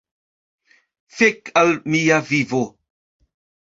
Fek 1.19 1.53
al 1.63 1.71
mia 1.93 2.21
vivo! 2.35 2.67